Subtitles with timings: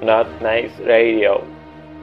[0.00, 1.40] Not nice radio.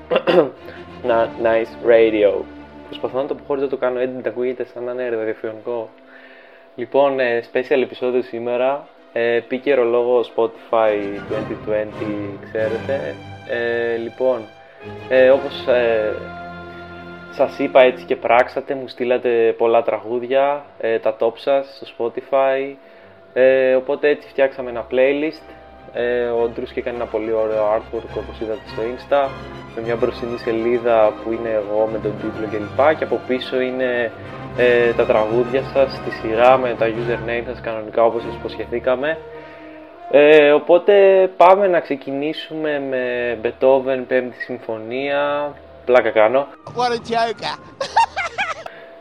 [1.12, 2.44] Not nice radio.
[2.88, 5.90] Προσπαθώ να το πω χωρίς να το κάνω edit, ακούγεται σαν να είναι ραδιοφωνικό.
[6.76, 8.88] Λοιπόν, ε, special επεισόδιο σήμερα.
[9.14, 10.94] Ε, επίκαιρο λόγο Spotify
[11.30, 13.16] 2020, ξέρετε.
[13.50, 14.42] Ε, λοιπόν,
[15.10, 16.14] ε, όπως ε,
[17.32, 22.76] σας είπα έτσι και πράξατε, μου στείλατε πολλά τραγούδια, ε, τα top σας στο Spotify.
[23.34, 25.55] Ε, οπότε έτσι φτιάξαμε ένα playlist.
[25.94, 29.30] Ε, ο Ντρούς και έκανε ένα πολύ ωραίο artwork όπως είδατε στο Insta
[29.76, 32.98] με μια μπροστινή σελίδα που είναι εγώ με τον τίτλο κλπ.
[32.98, 34.12] Και από πίσω είναι
[34.58, 39.18] ε, τα τραγούδια σας στη σειρά με τα username σας κανονικά όπως σας υποσχεθήκαμε.
[40.12, 40.94] Ε, οπότε
[41.38, 45.54] πάμε να ξεκινήσουμε με Beethoven 5η Συμφωνία.
[45.86, 46.48] Πλάκα κάνω.
[46.76, 47.60] What a joker.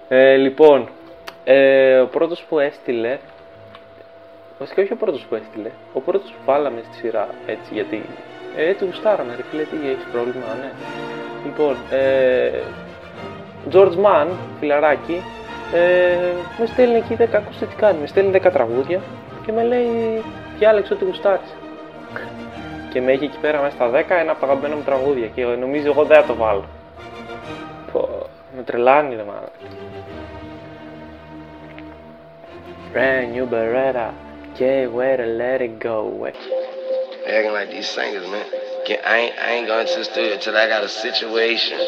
[0.09, 0.89] Ε, λοιπόν,
[1.45, 3.19] ε, ο πρώτος που έστειλε
[4.65, 5.71] Βασικά όχι ο πρώτος που έστειλε.
[5.93, 8.03] Ο πρώτος που βάλαμε στη σειρά Έτσι γιατί
[8.57, 10.71] ε, έτσι γουστάραμε ρε φίλε τι έχεις πρόβλημα ναι.
[11.45, 12.51] Λοιπόν ε,
[13.73, 14.27] George Mann
[14.61, 15.23] φιλαράκι
[15.75, 16.17] ε,
[16.59, 17.99] Με στέλνει εκεί 10 ακούστε τι κάνει.
[18.01, 19.01] Με στέλνει 10 τραγούδια
[19.47, 20.23] Και με λέει
[20.59, 21.55] διάλεξε ό,τι γουστάρεις
[22.93, 25.45] Και με έχει εκεί πέρα μέσα στα 10 Ένα από τα αγαπημένα μου τραγούδια Και
[25.45, 26.65] νομίζω εγώ δεν θα το βάλω.
[27.93, 28.09] Πω,
[28.57, 29.49] Με τρελάνει ρε μάνα.
[32.93, 34.24] Brand new Beretta,
[34.57, 36.31] can't wait to let it go.
[37.27, 38.47] They acting like these singers, man.
[38.87, 41.79] Get, I, ain't, I ain't going to the studio till I got a situation,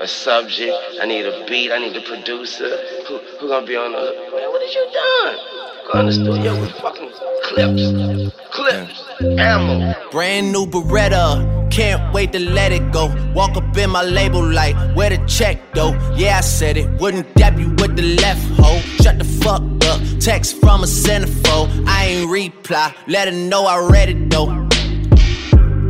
[0.00, 0.74] a subject.
[1.00, 1.70] I need a beat.
[1.70, 2.70] I need a producer.
[3.06, 3.98] Who, who gonna be on the?
[3.98, 5.58] Man, what have you done?
[5.92, 7.10] Go in the studio with fucking
[7.44, 9.04] clips, clips,
[9.38, 9.94] ammo.
[10.10, 13.14] Brand new Beretta, can't wait to let it go.
[13.34, 15.92] Walk up in my label like, where the check though?
[16.16, 18.97] Yeah, I said it, wouldn't dap you with the left hoe.
[19.02, 21.86] Shut the fuck up, text from a centerfold.
[21.86, 24.46] I ain't reply, let her know I read it though.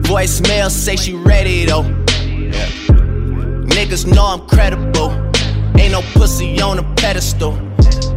[0.03, 1.85] Voicemail say she ready though.
[3.77, 5.11] Niggas know I'm credible.
[5.79, 7.53] Ain't no pussy on a pedestal.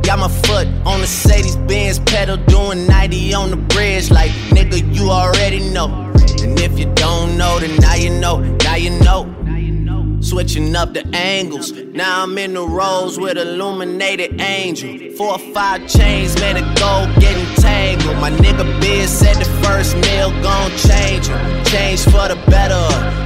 [0.01, 4.09] Got my foot on the Mercedes Benz pedal, doing 90 on the bridge.
[4.09, 6.11] Like, nigga, you already know.
[6.41, 8.39] And if you don't know, then now you know.
[8.63, 9.25] Now you know.
[10.31, 11.73] Switching up the angles.
[11.73, 15.11] Now I'm in the rows with illuminated angel.
[15.17, 18.15] Four or five chains, man, the gold getting tangled.
[18.15, 21.65] My nigga Biz said the first meal gon' change him.
[21.65, 22.79] Change for the better.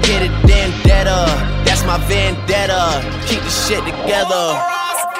[0.08, 1.28] Hit it then deader.
[1.64, 3.04] That's my vendetta.
[3.28, 4.58] Keep the shit together.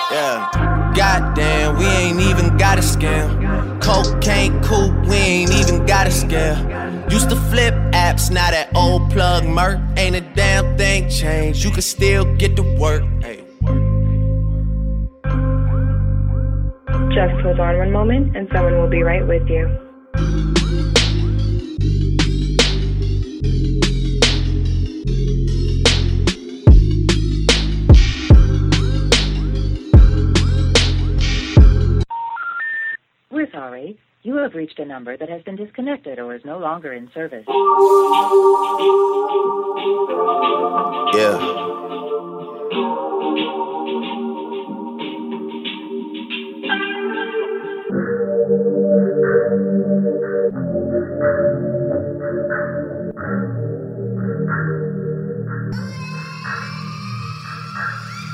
[0.10, 0.65] Yeah.
[0.96, 3.82] Goddamn, we ain't even got a scam.
[3.82, 6.58] Cocaine cool, we ain't even got a scale.
[7.10, 9.80] Used to flip apps, now that old plug murk.
[9.98, 11.64] Ain't a damn thing changed.
[11.66, 13.04] You can still get to work.
[13.22, 13.44] Hey.
[17.14, 20.65] Just hold on one moment and someone will be right with you.
[33.56, 33.98] Sorry.
[34.24, 37.46] You have reached a number that has been disconnected or is no longer in service.
[41.14, 41.38] Yeah.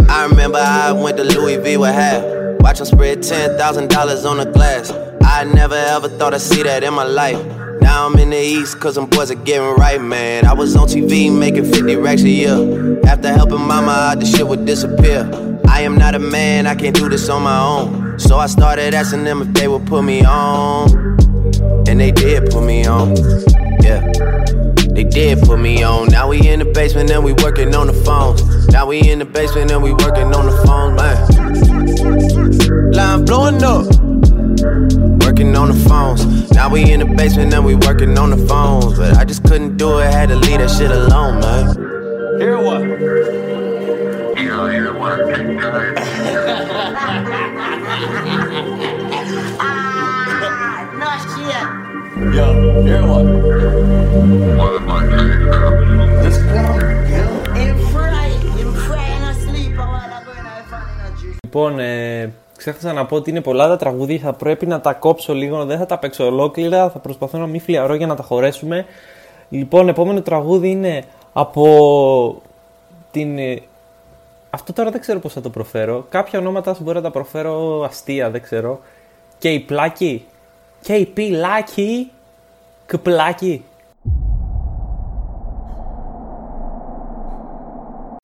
[0.09, 2.23] I remember I went to Louis V with half.
[2.61, 4.91] Watch them spread ten thousand dollars on the glass.
[5.41, 7.43] I never ever thought I'd see that in my life.
[7.81, 10.45] Now I'm in the east cause them boys are getting right, man.
[10.45, 12.99] I was on TV making 50 racks a year.
[13.07, 15.27] After helping mama out, the shit would disappear.
[15.67, 18.19] I am not a man, I can't do this on my own.
[18.19, 20.91] So I started asking them if they would put me on.
[21.87, 23.15] And they did put me on.
[23.81, 24.11] Yeah.
[24.93, 26.09] They did put me on.
[26.09, 28.67] Now we in the basement and we working on the phones.
[28.67, 32.91] Now we in the basement and we working on the phones, man.
[32.91, 34.00] Line blowing up.
[34.61, 36.51] Working on the phones.
[36.51, 38.97] Now we in the basement and we working on the phones.
[38.97, 41.75] But I just couldn't do it, I had to leave that shit alone, man.
[42.39, 42.81] Hear what?
[44.41, 45.19] Yo, hear what?
[56.51, 58.27] In fry,
[58.59, 59.77] in fry and asleep.
[59.77, 61.39] I wanna go in a fun in a juice.
[62.61, 65.77] Ξέχασα να πω ότι είναι πολλά τα τραγούδια, θα πρέπει να τα κόψω λίγο, δεν
[65.77, 68.85] θα τα παίξω ολόκληρα, θα προσπαθώ να μην φλιαρώ για να τα χωρέσουμε.
[69.49, 71.03] Λοιπόν, επόμενο τραγούδι είναι
[71.33, 72.41] από
[73.11, 73.37] την...
[73.37, 73.61] Ε,
[74.49, 76.05] αυτό τώρα δεν ξέρω πώς θα το προφέρω.
[76.09, 78.79] Κάποια ονόματα μπορώ να τα προφέρω αστεία, δεν ξέρω.
[79.37, 80.25] Και η πλάκη;
[80.81, 82.11] Και η πιλάκη;
[82.85, 83.63] Κπλάκη.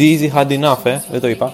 [0.04, 1.01] Easy had enough, ε.
[1.12, 1.54] Δεν το είπα.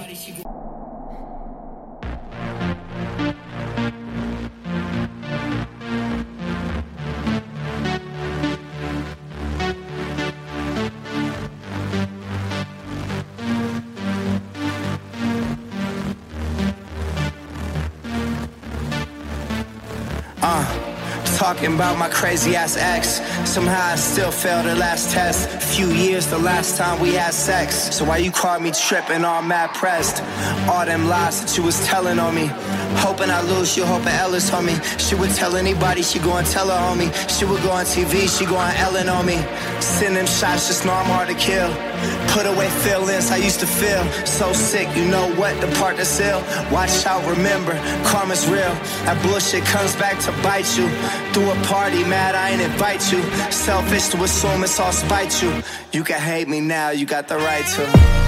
[22.03, 23.21] My crazy ass ex.
[23.50, 25.50] Somehow I still failed the last test.
[25.73, 27.95] Few years the last time we had sex.
[27.95, 30.21] So why you caught me tripping all mad pressed?
[30.69, 32.47] All them lies that you was telling on me.
[33.05, 34.75] Hoping I lose you, hoping Ellis on me.
[34.97, 37.09] She would tell anybody, she go and tell her homie.
[37.29, 39.38] She would go on TV, she go on Ellen on me.
[39.79, 41.93] Send them shots, just know I'm hard to kill.
[42.29, 44.03] Put away feelings I used to feel.
[44.25, 45.59] So sick, you know what?
[45.61, 46.41] The part that's ill.
[46.71, 47.73] Watch out, remember,
[48.05, 48.73] karma's real.
[49.05, 50.88] That bullshit comes back to bite you.
[51.33, 53.21] Through a party, mad, I ain't invite you.
[53.51, 55.61] Selfish to assume it's all spite you.
[55.91, 58.23] You can hate me now, you got the right to.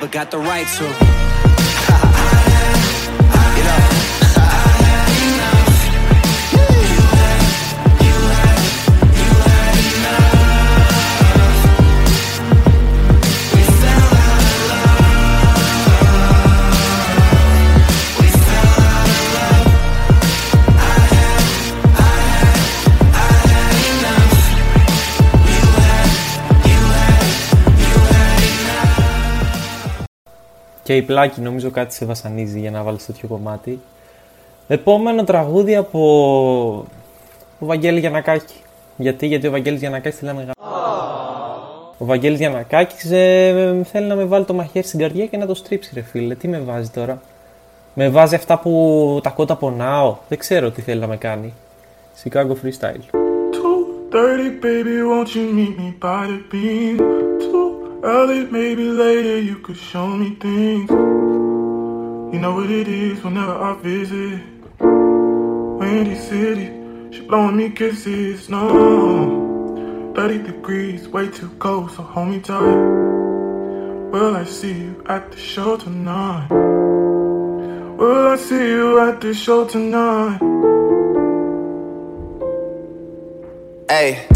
[0.00, 1.25] But got the right to.
[30.86, 33.80] Και η πλάκη νομίζω κάτι σε βασανίζει για να βάλεις τέτοιο κομμάτι.
[34.68, 36.00] Επόμενο τραγούδι από
[37.58, 38.54] ο Βαγγέλη Γιανακάκη.
[38.96, 40.52] Γιατί, γιατί ο Βαγγέλης Γιανακάκης θέλει να με γα-
[41.98, 45.54] Ο Βαγγέλης Γιανακάκης ε, θέλει να με βάλει το μαχαίρι στην καρδιά και να το
[45.54, 46.34] στρίψει ρε φίλε.
[46.34, 47.20] Τι με βάζει τώρα;
[47.94, 50.16] Με βάζει αυτά που τα κότα πονάω.
[50.28, 51.52] Δεν ξέρω τι θέλει να με κάνει.
[52.24, 53.02] Chicago Freestyle.
[54.12, 56.96] 2.30, baby, won't you meet me by the beam?
[57.42, 57.65] Too
[58.02, 60.90] early, maybe later, you could show me things.
[60.90, 64.40] You know what it is whenever I visit.
[64.80, 66.66] Windy City,
[67.10, 70.12] she blowing me kisses, no.
[70.14, 72.74] 30 degrees, way too cold, so hold me tight.
[74.12, 76.48] Will I see you at the show tonight?
[76.50, 80.38] Will I see you at the show tonight?
[83.88, 84.35] Hey.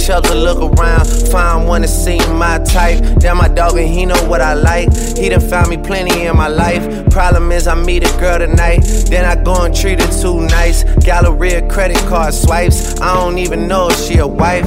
[0.00, 1.06] chuck a look around.
[1.30, 3.00] Find one that seem my type.
[3.20, 4.88] That my dog and he know what I like.
[5.16, 7.10] He done found me plenty in my life.
[7.10, 8.80] Problem is I meet a girl tonight.
[9.08, 10.84] Then I go and treat her too nice.
[11.04, 13.00] Galleria credit card swipes.
[13.00, 14.66] I don't even know if she a wife.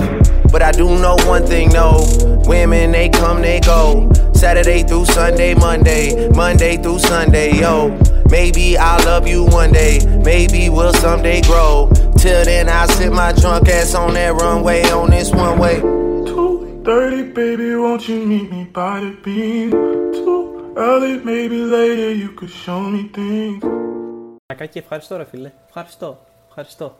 [0.52, 2.06] But I do know one thing, no.
[2.46, 4.12] Women, they come, they go.
[4.34, 7.98] Saturday through Sunday, Monday, Monday through Sunday, yo.
[8.30, 11.92] Maybe I'll love you one day, maybe we'll someday grow.
[12.24, 15.77] Till then, I'll sit my drunk ass on that runway on this one way.
[15.82, 19.68] 2.30, baby, won't you meet me by the beam?
[20.18, 20.42] Too
[20.77, 23.62] early, maybe later, you could show me things.
[24.46, 25.51] Κακάκι, ευχαριστώ ρε φίλε.
[25.68, 26.18] Ευχαριστώ.
[26.48, 26.96] Ευχαριστώ.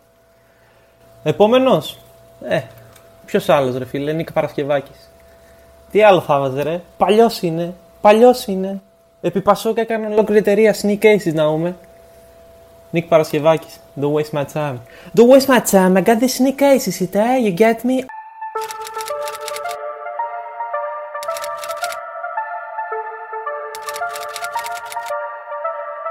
[1.24, 2.00] Επόμενος.
[2.42, 2.62] Ε,
[3.26, 5.10] ποιος άλλος ρε φίλε, Νίκ Παρασκευάκης.
[5.92, 7.74] Τι άλλο θα βάζε ρε; Παλιός είναι.
[8.02, 8.82] Παλιός είναι.
[9.22, 11.76] Επί Πασόκ έκανε ολόκληρη εταιρεία sneak cases να πούμε.
[12.93, 13.81] Νίκ Παρασκευάκης.
[14.01, 14.81] Don't waste my time.
[15.15, 15.97] Don't waste my time.
[15.97, 17.37] I got this sneak cases, it, eh?
[17.39, 18.05] You get me?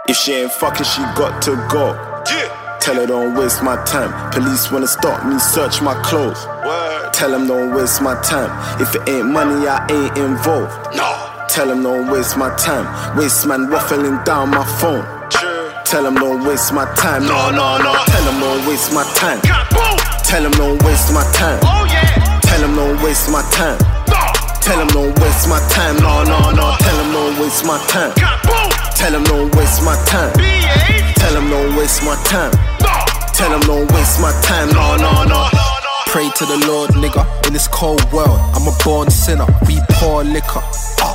[0.10, 1.86] If she ain't fucking, she got to go.
[2.88, 4.12] Tell her don't waste my time.
[4.32, 6.42] Police wanna stop me, search my clothes.
[7.12, 8.50] Tell them don't waste my time.
[8.82, 10.96] If it ain't money, I ain't involved.
[10.96, 11.10] No.
[11.50, 12.86] Tell them don't waste my time.
[13.18, 15.04] Waste man waffling down my phone.
[15.93, 17.21] Tell them don't waste my time.
[17.25, 17.93] No, no, no.
[18.07, 19.39] Tell them don't waste my time.
[20.25, 21.61] Tell them don't waste my time.
[21.63, 22.41] Oh, yeah.
[22.41, 23.77] Tell them don't waste my time.
[24.63, 25.99] Tell them don't waste my time.
[25.99, 26.77] No, no, no.
[26.81, 28.15] Tell them don't waste my time.
[28.97, 30.33] Tell them don't waste my time.
[31.21, 32.53] Tell them don't waste my time.
[33.35, 34.71] Tell them don't waste my time.
[34.73, 35.47] No, no, no.
[36.07, 37.29] Pray to the Lord, nigga.
[37.47, 39.45] In this cold world, I'm a born sinner.
[39.69, 40.65] We pour liquor.
[41.05, 41.12] Ah.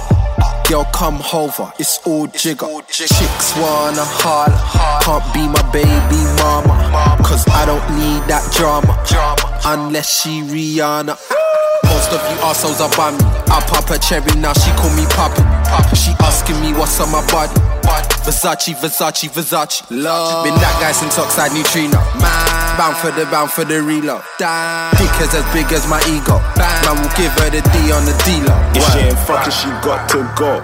[0.68, 2.68] Girl, come over, it's all jigger.
[2.90, 4.52] Chicks wanna holler,
[5.00, 7.24] can't be my baby mama.
[7.24, 8.92] Cause I don't need that drama,
[9.66, 11.16] unless she Rihanna.
[11.86, 13.24] Most of you assholes are by me.
[13.48, 15.40] I pop a cherry now, she call me Papa.
[15.96, 17.56] She asking me what's on my body.
[18.28, 19.84] Versace, Versace, Versace.
[19.90, 20.44] Love.
[20.44, 22.00] Been that guy since Oxide Neutrino.
[22.20, 22.78] Man.
[22.78, 24.22] Bound for the bound for the reload.
[24.38, 26.38] Dick is as big as my ego.
[26.60, 28.54] Man will give her the D on the D-Lo.
[28.76, 30.62] If she ain't fucking, she got to go.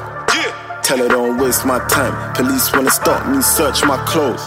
[0.83, 2.13] Tell her don't waste my time.
[2.35, 4.43] Police wanna stop me, search my clothes.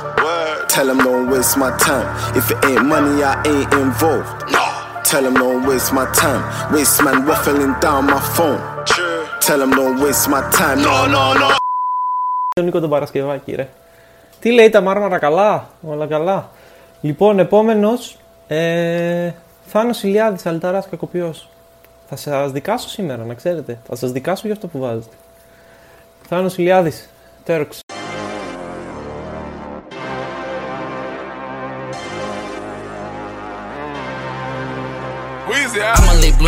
[0.69, 2.07] Tell them don't waste my time.
[2.37, 4.53] If it ain't money, I ain't involved.
[4.53, 4.63] No.
[5.03, 6.43] Tell them don't waste my time.
[6.75, 8.61] Waste man waffling down my phone.
[9.41, 10.83] Tell them don't waste my time.
[10.83, 11.57] No, no, no.
[12.57, 13.69] Τον Νίκο τον Παρασκευάκη, ρε.
[14.41, 16.51] Τι λέει τα μάρμαρα καλά, όλα καλά.
[17.01, 18.17] Λοιπόν, επόμενος.
[18.49, 19.33] Ε,
[19.67, 21.49] Θάνος Ηλιάδης, Αλταράς Κακοποιός.
[22.09, 23.79] Θα σας δικάσω σήμερα, να ξέρετε.
[23.87, 25.17] Θα σας δικάσω για αυτό που βάζετε.
[26.29, 27.09] Θάνος Ηλιάδης,
[27.45, 27.86] Τέρξ.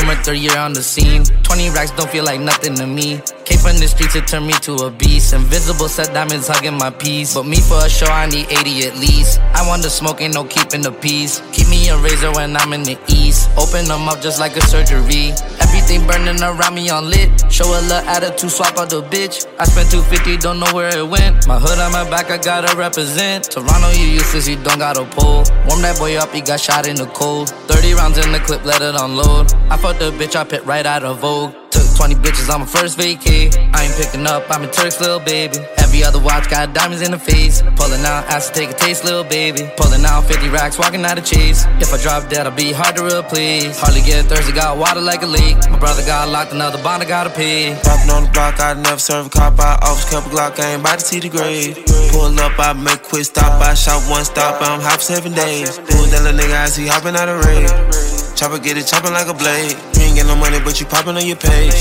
[0.08, 1.22] A third year on the scene.
[1.42, 3.20] 20 racks don't feel like nothing to me.
[3.44, 5.34] Came from the streets, it turned me to a beast.
[5.34, 7.34] Invisible set diamonds hugging my piece.
[7.34, 9.38] But me for a show, I need 80 at least.
[9.52, 11.42] I want the smoke, ain't no keeping the peace.
[11.52, 13.50] Keep me a razor when I'm in the east.
[13.58, 15.32] Open them up just like a surgery.
[15.60, 17.28] Everything burning around me on lit.
[17.52, 19.44] Show a little attitude, swap out the bitch.
[19.58, 21.46] I spent 250, don't know where it went.
[21.46, 23.50] My hood on my back, I gotta represent.
[23.50, 25.44] Toronto, you useless, you don't got a pull.
[25.68, 27.50] Warm that boy up, he got shot in the cold.
[27.68, 29.52] 30 rounds in the clip, let it unload.
[29.70, 31.52] I fucked the bitch, I pit right out of Vogue.
[31.70, 33.50] Took 20 bitches on my first vacay.
[33.74, 35.58] I ain't picking up, I'm a Turk's little baby.
[35.78, 37.62] Every other watch got diamonds in the face.
[37.76, 39.68] Pulling out, asked to take a taste, little baby.
[39.76, 41.66] Pulling out 50 racks, walking out of chase.
[41.80, 43.80] If I drop dead, I'll be hard to replace.
[43.80, 45.56] Hardly get thirsty, got water like a leak.
[45.70, 47.74] My brother got locked, another bond, I gotta pay.
[47.82, 49.58] Popping on the block, I never serve a cop.
[49.58, 51.76] I always kept a Glock, I ain't about to see the grave.
[52.12, 53.60] Pull up, I make quick stop.
[53.60, 55.76] I shot one stop, I'm hop seven days.
[55.76, 58.17] Doing that little nigga, I see hopping out of raid.
[58.38, 59.74] Chopper get it chopping like a blade.
[59.98, 61.74] You ain't get no money, but you popping on your page.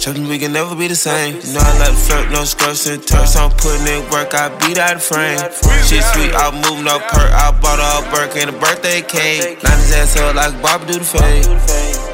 [0.00, 1.36] Chopping, we can never be the same.
[1.36, 3.36] You know I like to flirt, no skirts and turks.
[3.36, 5.36] I'm putting in work, I beat out the frame.
[5.84, 7.28] Shit sweet, I move no perk.
[7.36, 9.62] I bought a Burke and a birthday cake.
[9.62, 11.44] Line his ass up like Bob do the fade.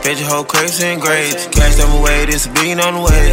[0.03, 1.47] Paid your whole crates and grades.
[1.55, 3.31] Cash them away, this a billion on the way.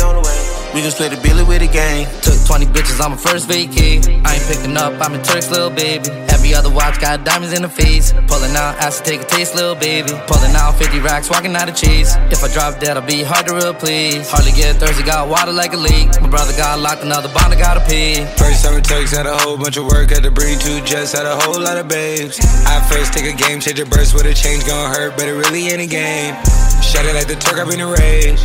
[0.77, 2.05] We can split the billy with the gang.
[2.21, 4.05] Took 20 bitches on my first vacay.
[4.21, 6.13] I ain't picking up, I'm a Turk's little baby.
[6.42, 8.12] Every other watch got diamonds in the face.
[8.26, 10.10] Pulling out, asked to take a taste, little baby.
[10.26, 12.16] Pulling out 50 racks, walking out of chase.
[12.30, 14.30] If I drop dead, I'll be hard to replace.
[14.30, 16.08] Hardly get thirsty, got water like a leak.
[16.20, 18.24] My brother got locked, another bond, I gotta pay.
[18.36, 20.10] First summer Turks had a whole bunch of work.
[20.10, 22.38] Had to bring two jets, had a whole lot of babes.
[22.66, 25.34] I first take a game, change a burst with a change, gon' hurt, but it
[25.34, 26.34] really ain't a game.
[26.82, 28.40] Shut it like the Turk, I've been a rage.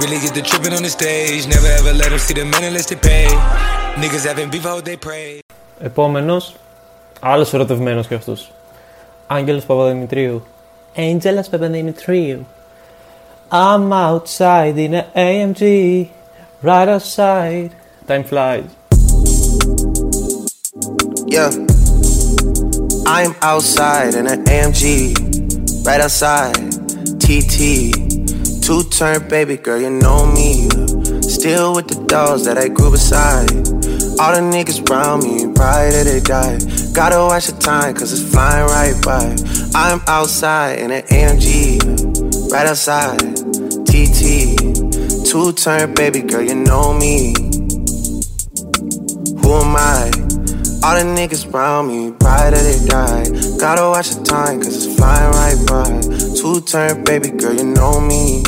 [0.00, 1.46] Really get the tripping on the stage.
[1.46, 3.28] Never ever let them see the men unless they pay.
[4.00, 5.42] Niggas having beef, I hope they pray.
[5.80, 6.54] Επόμενος,
[7.20, 8.52] άλλος ερωτευμένος κι αυτός.
[9.26, 10.42] Άγγελος Παπαδημητρίου.
[10.96, 12.46] Άγγελος Παπαδημητρίου.
[13.50, 16.08] I'm outside in an AMG,
[16.62, 17.70] right outside.
[18.06, 18.64] Time flies.
[21.26, 21.50] Yeah.
[23.06, 24.84] I'm outside in an AMG,
[25.84, 26.56] right outside.
[27.22, 27.56] TT,
[28.64, 30.68] two turn baby girl, you know me.
[31.20, 33.75] Still with the dolls that I grew beside.
[34.19, 36.57] All the niggas round me, right till they die.
[36.91, 39.35] Gotta watch the time, cause it's flying right by.
[39.75, 43.19] I'm outside in an AMG, right outside.
[43.85, 44.57] TT,
[45.23, 47.35] two turn baby girl, you know me.
[49.37, 50.09] Who am I?
[50.81, 53.25] All the niggas round me, right till they die.
[53.59, 56.01] Gotta watch the time, cause it's flying right by.
[56.41, 58.41] Two turn baby girl, you know me.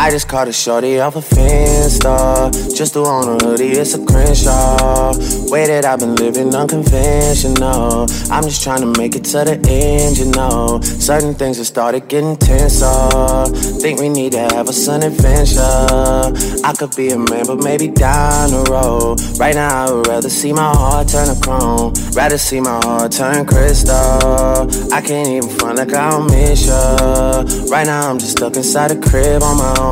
[0.00, 2.52] I just caught a shorty off a Finsta.
[2.72, 5.12] Just threw on a hoodie, it's a Crenshaw.
[5.50, 8.06] Way that I've been living unconventional.
[8.30, 10.80] I'm just trying to make it to the end, you know.
[10.82, 13.46] Certain things have started getting tenser.
[13.80, 15.58] Think we need to have a sun adventure.
[15.60, 19.18] I could be a man, but maybe down the road.
[19.40, 21.92] Right now, I would rather see my heart turn to chrome.
[22.14, 24.70] Rather see my heart turn crystal.
[24.94, 27.42] I can't even front like I don't miss ya.
[27.68, 29.87] Right now, I'm just stuck inside a crib on my own.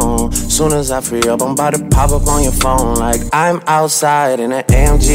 [0.56, 2.94] Soon as I free up, I'm about to pop up on your phone.
[2.96, 5.10] Like I'm outside in an AMG,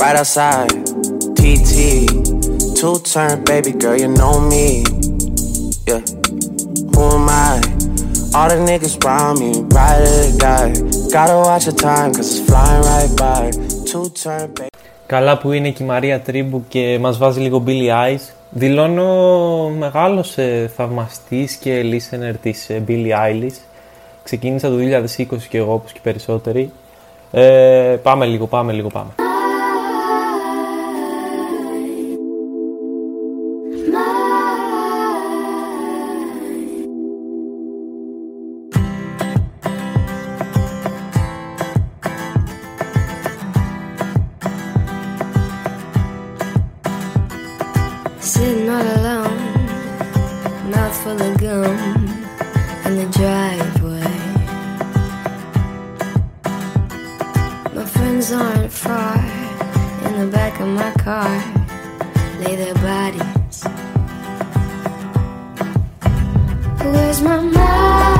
[0.00, 0.70] right outside.
[1.38, 1.76] TT,
[2.78, 4.84] two turn baby girl, you know me.
[5.88, 6.02] Yeah,
[6.94, 7.60] who am I?
[8.36, 10.72] All the niggas around me, ride or die.
[11.12, 13.50] Gotta watch the time, cause it's flying right by.
[13.90, 14.68] Two turn baby.
[15.06, 18.20] Καλά που είναι και η Μαρία Τρίμπου και μας βάζει λίγο Billy Eyes.
[18.50, 23.56] Δηλώνω μεγάλος ε, θαυμαστής και listener της ε, Billie Eilish.
[24.28, 26.72] Ξεκίνησα το 2020 και εγώ όπως και περισσότεροι.
[27.30, 29.27] Ε, πάμε λίγο, πάμε λίγο, πάμε.
[58.30, 59.16] Aren't far
[60.04, 61.42] in the back of my car,
[62.40, 63.64] lay their bodies.
[66.84, 68.17] Where's my mind?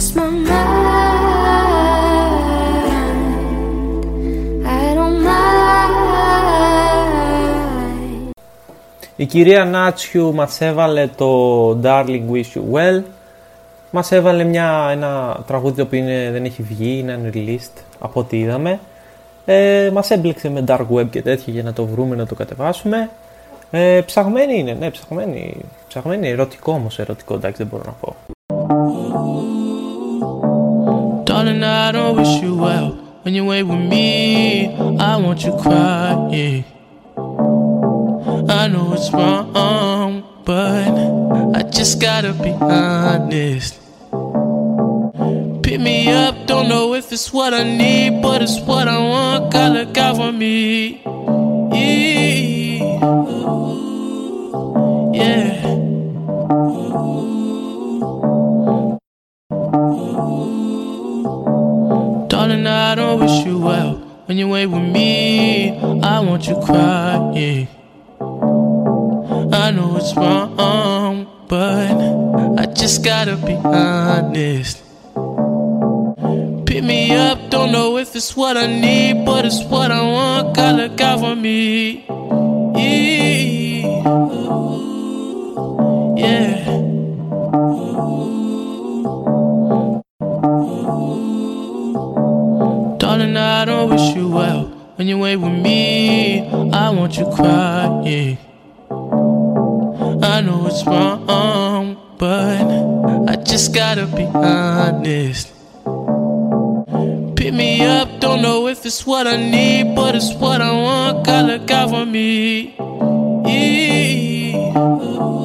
[0.00, 0.48] Lost my mind.
[4.64, 5.50] I don't mind.
[9.16, 13.02] Η κυρία Νάτσιου μας έβαλε το Darling Wish You Well.
[13.90, 18.38] Μας έβαλε μια, ένα τραγούδι το οποίο είναι, δεν έχει βγει, είναι unreleased από ό,τι
[18.38, 18.80] είδαμε.
[19.44, 23.10] Ε, μας έμπλεξε με dark web και τέτοια για να το βρούμε, να το κατεβάσουμε.
[23.70, 25.56] Ε, ψαγμένη είναι, ναι, ψαγμένη,
[25.88, 28.16] ψαγμένη, ερωτικό όμως, ερωτικό, εντάξει δεν μπορώ να πω.
[31.90, 32.92] I don't wish you well.
[33.22, 34.68] When you ain't with me,
[35.00, 36.64] I want you crying.
[38.48, 43.74] I know it's wrong, but I just gotta be honest.
[45.64, 49.52] Pick me up, don't know if it's what I need, but it's what I want.
[49.52, 51.02] God, look out for me.
[51.74, 53.10] Yeah.
[63.44, 63.94] You well.
[64.26, 65.70] When you ain't with me,
[66.02, 67.68] I want you crying.
[69.52, 74.82] I know it's wrong, but I just gotta be honest.
[76.66, 80.54] Pick me up, don't know if it's what I need, but it's what I want.
[80.56, 82.06] God, look out for me.
[82.76, 83.20] Yeah.
[87.80, 88.39] Darling,
[93.60, 94.64] I don't wish you well.
[94.96, 98.38] When you ain't with me, I want you crying.
[100.22, 102.62] I know it's wrong, but
[103.30, 105.52] I just gotta be honest.
[107.36, 111.26] Pick me up, don't know if it's what I need, but it's what I want.
[111.26, 112.76] God look out for me.
[113.44, 115.39] Yeah.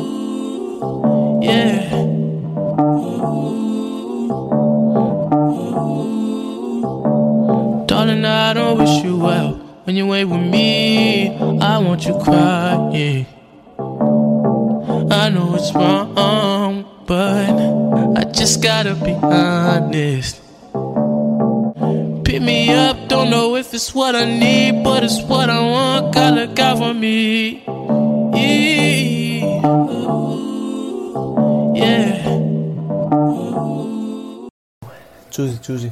[8.55, 9.53] don't wish you well.
[9.83, 13.27] When you ain't with me, I want you crying.
[15.11, 17.49] I know it's wrong, but
[18.17, 20.41] I just gotta be honest.
[22.23, 26.15] Pick me up, don't know if it's what I need, but it's what I want.
[26.15, 27.63] God, look out for me.
[31.75, 32.29] Yeah.
[33.13, 34.49] Ooh.
[35.29, 35.91] Choosy, choosy.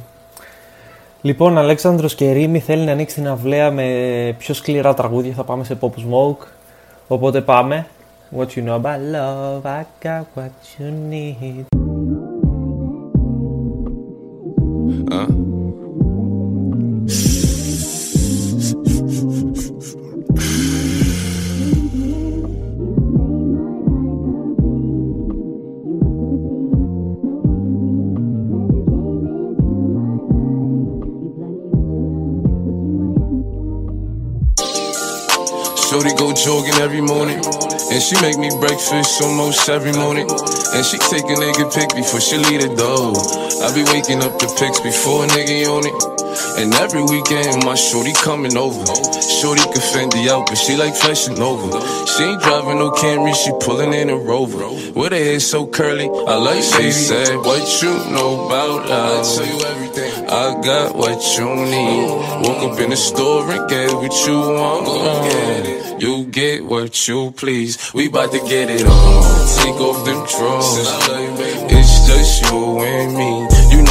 [1.24, 3.84] Λοιπόν, Αλέξανδρος και Ρήμη θέλει να ανοίξει την αυλαία με
[4.38, 5.32] πιο σκληρά τραγούδια.
[5.32, 6.46] Θα πάμε σε Pop Smoke.
[7.08, 7.86] Οπότε πάμε.
[8.36, 11.64] What you know about love, I got what you need.
[15.10, 15.43] Huh?
[36.44, 37.40] Jogging every morning.
[37.40, 40.28] And she make me breakfast almost every morning.
[40.28, 43.16] And she take a nigga pic before she leave the door.
[43.64, 45.96] I be waking up the pics before a nigga on it.
[46.60, 48.84] And every weekend my shorty coming over.
[49.40, 51.80] Shorty can Fendi out, but she like flashing over.
[52.12, 54.68] She ain't driving no Camry, she pulling in a Rover.
[54.92, 59.24] With her hair so curly, I like she said, What you know about love?
[59.24, 60.28] I tell you everything.
[60.28, 62.08] I got what you need.
[62.44, 64.86] Woke up in the store and get what you want.
[65.30, 65.83] Get it.
[65.98, 67.92] You get what you please.
[67.94, 69.46] We bout to get it on.
[69.58, 70.78] Take off them drawers.
[71.70, 73.53] It's just you and me.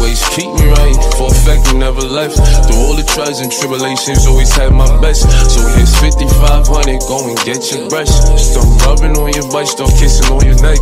[0.00, 2.40] always keep me right, for a fact you never left.
[2.64, 5.28] Through all the trials and tribulations, always had my best.
[5.52, 8.08] So here's 5500, go and get your brush.
[8.40, 10.80] Start rubbing on your butt, start kissing on your neck.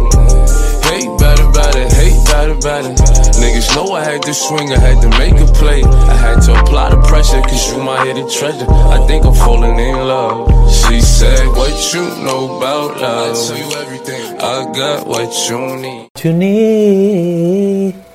[0.86, 2.94] Hate better, better, hate better, better.
[3.42, 5.82] Niggas know I had to swing, I had to make a play.
[5.82, 8.70] I had to apply the pressure, cause you my hidden treasure.
[8.70, 10.46] I think I'm falling in love.
[10.70, 13.34] She said, What you know about love?
[13.34, 14.38] I tell you everything.
[14.38, 16.08] I got what you need.
[16.22, 18.07] You need.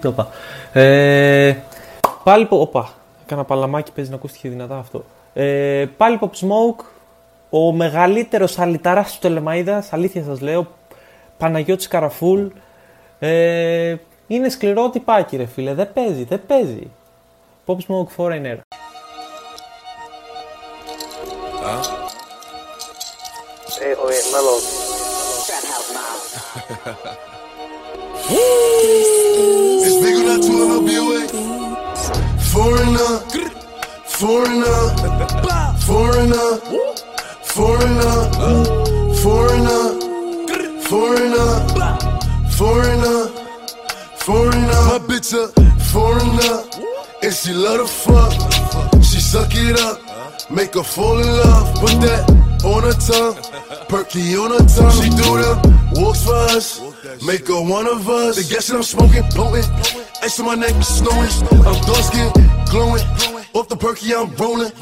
[0.00, 0.28] Το είπα.
[0.72, 1.54] Ε,
[2.24, 2.46] πάλι.
[2.46, 2.92] πο- Όπα.
[3.26, 5.04] Κάνα παλαμάκι παίζει να ακούστηκε δυνατά αυτό.
[5.34, 6.84] Ε, πάλι Pop Smoke.
[7.50, 9.82] Ο μεγαλύτερος αλυταράς του Τελεμαΐδας.
[9.90, 10.66] Αλήθεια σας λέω.
[11.38, 12.46] Παναγιώτης Καραφούλ.
[13.18, 13.94] Ε,
[14.26, 15.74] είναι σκληρό τυπάκι ρε φίλε.
[15.74, 16.24] Δεν παίζει.
[16.24, 16.90] Δεν παίζει.
[17.66, 18.56] Pop Smoke Foreigner.
[21.62, 21.80] Huh?
[23.80, 24.58] Hey, oh yeah, mellow.
[28.28, 31.22] It's big on that 2 MLBOA.
[32.50, 33.20] Foreigner,
[34.04, 34.76] foreigner,
[35.78, 36.58] foreigner,
[37.44, 38.18] foreigner,
[39.14, 39.84] foreigner,
[40.82, 41.50] foreigner,
[42.50, 43.28] foreigner,
[44.18, 44.82] foreigner.
[44.86, 45.46] My bitch a
[45.92, 46.64] foreigner,
[47.22, 48.32] and she love to fuck.
[49.04, 50.00] She suck it up,
[50.50, 51.74] make her fall in love.
[51.76, 52.28] Put that
[52.64, 53.36] on her tongue,
[53.88, 54.90] perky on her tongue.
[55.00, 56.80] She do them walks for us,
[57.24, 58.36] make her one of us.
[58.36, 59.66] The gas that I'm smoking, potent.
[60.22, 61.30] Ice on my neck, snowing.
[61.62, 62.30] I'm dark skin,
[62.70, 63.04] glowing.
[63.54, 64.72] Off the perky, I'm rolling.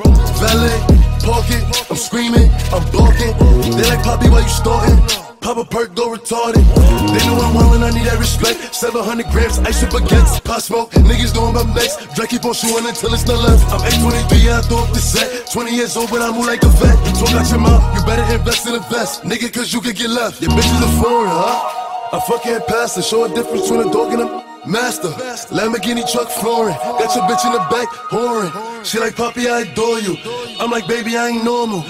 [0.40, 0.78] Valet,
[1.22, 1.62] park it.
[1.90, 3.34] I'm screaming, I'm barking.
[3.76, 4.98] They like Poppy, why you starting?
[5.44, 6.64] Pop a perk, go retarded.
[7.12, 8.74] They know I'm wildin', I need that respect.
[8.74, 10.42] 700 grams, ice and baguettes.
[10.42, 12.00] Pop Smoke, niggas know I'm next.
[12.16, 13.62] Keep on shooting until it's not left.
[13.68, 15.52] I'm 823, yeah, I throw up the set.
[15.52, 16.96] 20 years old, but I move like a vet.
[17.20, 19.22] Talk out your mouth, you better invest in a vest.
[19.22, 20.40] Nigga, cause you could get left.
[20.40, 21.83] Your bitch is a foreign, huh?
[22.14, 25.08] I fucking pastor, show a difference between a dog and a master.
[25.50, 28.84] Lamborghini truck flooring, got your bitch in the back, whoring.
[28.84, 30.16] She like, Poppy, I adore you.
[30.60, 31.82] I'm like, baby, I ain't normal.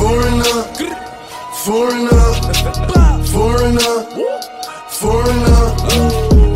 [0.00, 0.64] Foreigner,
[1.66, 2.32] foreigner,
[3.28, 3.94] foreigner,
[4.88, 5.68] foreigner,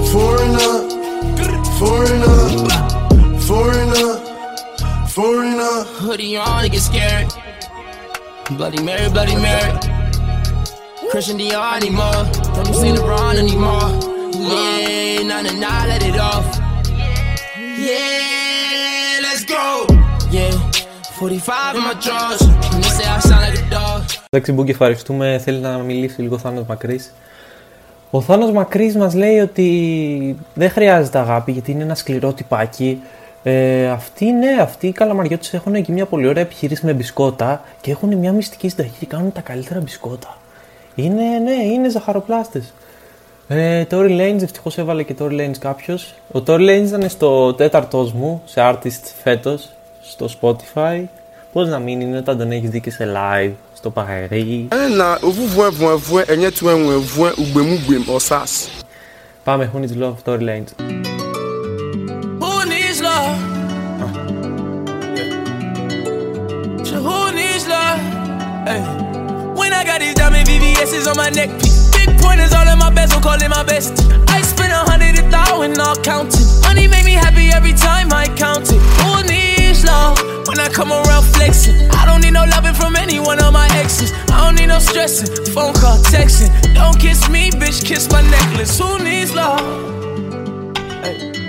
[0.09, 0.73] foreigner,
[1.77, 2.33] foreigner,
[3.41, 5.85] foreigner, foreigner.
[6.01, 7.31] Hoodie on, get scared.
[8.57, 9.92] Bloody Mary, Bloody Mary.
[11.13, 12.21] Christian Dior anymore.
[12.55, 13.89] Don't you see LeBron anymore;
[14.51, 16.47] Yeah, on and I let it off.
[17.89, 19.67] Yeah, let's go.
[20.37, 20.53] Yeah,
[21.19, 22.41] 45 in my drawers.
[22.73, 24.01] And they say I sound like a dog.
[24.31, 25.39] Εντάξει, Μπούγκη, ευχαριστούμε.
[25.45, 27.13] Θέλει να μιλήσει λίγο ο Θάνος Μακρύς.
[28.11, 33.03] Ο Θάνος Μακρύς μας λέει ότι δεν χρειάζεται αγάπη γιατί είναι ένα σκληρό τυπάκι.
[33.43, 37.91] Ε, αυτοί, ναι, αυτοί οι καλαμαριώτες έχουν εκεί μια πολύ ωραία επιχείρηση με μπισκότα και
[37.91, 40.37] έχουν μια μυστική συνταγή και κάνουν τα καλύτερα μπισκότα.
[40.95, 42.73] Είναι, ναι, είναι ζαχαροπλάστες.
[43.49, 46.15] Ε, Tory Lanez, ευτυχώς έβαλε και Tory Lanez κάποιος.
[46.33, 49.71] Ο Tory Lanez ήταν στο τέταρτος μου σε artist φέτος
[50.03, 51.05] στο Spotify.
[51.53, 54.69] Πώς να μην είναι όταν τον έχεις δει και σε live στο Παγαρί.
[54.91, 58.69] Ένα, οβού βουέ βουέ βουέ, ενιέ του έμουε βουέ, ουμπεμού μπεμ, ο σας.
[59.45, 61.12] Πάμε, Who Needs Love, Tory Lanez.
[70.83, 71.49] VVS's on my neck,
[71.93, 73.93] big pointers all in my bezel, calling my best.
[74.29, 76.45] I spent a hundred a thousand, all counting.
[76.63, 78.83] Money make me happy every time I count it.
[79.03, 80.19] Who needs love?
[80.49, 83.69] When I come around flexing, I don't need no loving from any one of my
[83.75, 84.13] exes.
[84.31, 86.51] I don't need no stressing, phone call, texting.
[86.75, 88.79] Don't kiss me, bitch, kiss my necklace.
[88.79, 89.61] Who needs love?
[91.05, 91.42] Hey.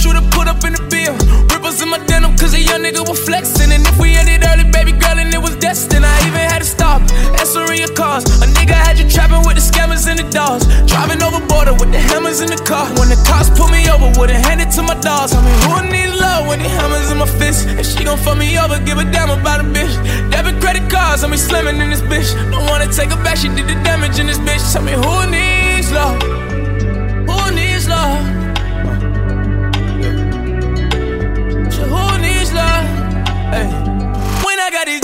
[0.00, 1.12] Shooter, put up in the bill.
[1.52, 3.68] Ripples in my denim, cause a young nigga was flexing.
[3.68, 6.68] And if we ended early, baby girl, and it was destined, I even had to
[6.68, 7.04] stop.
[7.36, 8.24] Answering your calls.
[8.40, 10.64] A nigga had you trapping with the scammers and the dogs.
[10.88, 12.88] Driving over border with the hammers in the car.
[12.96, 15.36] When the cops pull me over, would've handed to my dogs.
[15.36, 17.68] I mean, who needs love when the hammers in my fist?
[17.76, 19.92] If she gon' fuck me over, give a damn about a bitch.
[20.32, 22.32] Debit credit cards, I be slamming in this bitch.
[22.50, 24.64] Don't wanna take her back, she did the damage in this bitch.
[24.72, 26.49] Tell me who needs love?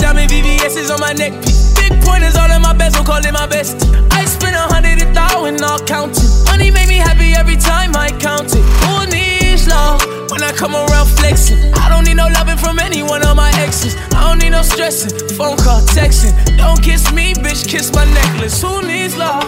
[0.07, 1.33] Diamond VVS's on my neck,
[1.75, 3.75] big pointers all in my bezel, calling my best.
[4.13, 6.23] I spent a hundred a thousand, all counting.
[6.45, 8.63] Money make me happy every time I count it.
[8.87, 9.99] Who needs love?
[10.31, 13.51] When I come around flexing, I don't need no loving from any one of my
[13.59, 13.97] exes.
[14.15, 16.31] I don't need no stressing, phone call, texting.
[16.55, 18.61] Don't kiss me, bitch, kiss my necklace.
[18.61, 19.43] Who needs love?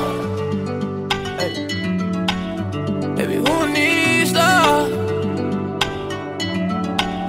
[3.16, 4.92] Baby, who needs love?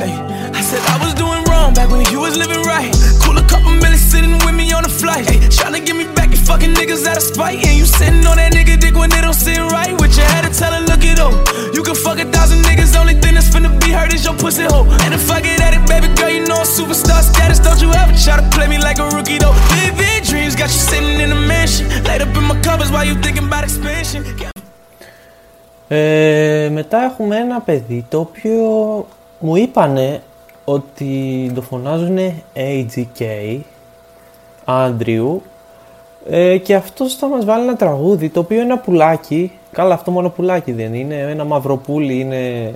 [0.03, 0.19] Hey,
[0.51, 2.92] I said I was doing wrong back when you was living right.
[3.24, 5.30] Cool a couple minutes sitting with me on a flight.
[5.30, 7.66] Hey, trying to get me back, you fucking niggas out of spite.
[7.68, 9.94] And you sitting on that nigga dick when it don't sit right.
[10.00, 11.34] With your head to tell her, look it up.
[11.76, 14.64] You can fuck a thousand niggas, only thing that's finna be hurt is your pussy
[14.64, 14.88] hole.
[15.04, 17.60] And if I get at it, baby girl, you know I'm superstar status.
[17.60, 19.56] Don't you ever try to play me like a rookie though.
[19.76, 21.86] Vivid dreams got you sitting in a mansion.
[22.04, 24.24] Laid up in my covers while you thinking about expansion.
[25.88, 28.62] Ε, μετά έχουμε ένα παιδί το οποίο
[29.40, 30.22] μου είπανε
[30.73, 32.19] ότι το φωνάζουν
[32.55, 33.59] AGK,
[34.65, 35.43] Άντριου,
[36.29, 40.11] ε, και αυτός θα μας βάλει ένα τραγούδι το οποίο είναι ένα πουλάκι, καλά αυτό
[40.11, 42.75] μόνο πουλάκι δεν είναι, ένα μαυροπούλι είναι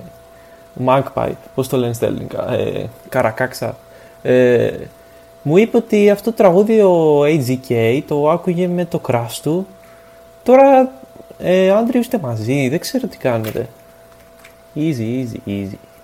[0.85, 3.75] magpie, πώς το λένε στα ελληνικά, ε, καρακάξα.
[4.21, 4.71] Ε,
[5.41, 9.67] μου είπε ότι αυτό το τραγούδι ο AGK το άκουγε με το crush του,
[10.43, 10.91] τώρα
[11.39, 13.67] ε, Άντριου είστε μαζί, δεν ξέρω τι κάνετε.
[14.75, 15.94] Easy, easy, easy.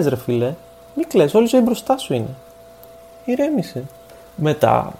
[0.00, 0.54] Κλαις ρε φίλε.
[0.94, 2.34] Μη κλαις, όλη η ζωή μπροστά σου είναι.
[3.24, 3.84] Ηρέμησε.
[4.34, 4.92] Μετά,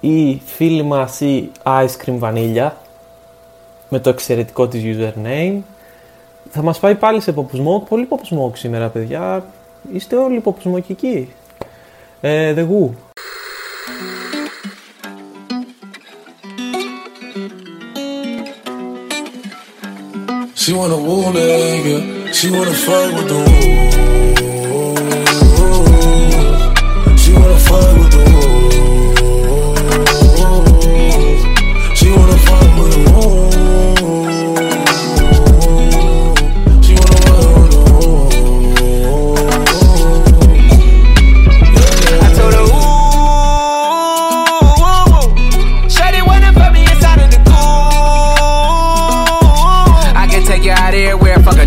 [0.00, 2.70] η φίλη μας η Ice Cream Vanilla
[3.88, 5.58] με το εξαιρετικό της username
[6.50, 7.86] θα μας πάει πάλι σε Pop Smoke.
[7.88, 9.44] Πολύ Pop Smoke σήμερα παιδιά.
[9.92, 11.24] Είστε όλοι Pop Smoke
[12.20, 12.90] Ε, The Who.
[20.64, 24.11] She wanna woo nigga, she wanna fuck with the woo.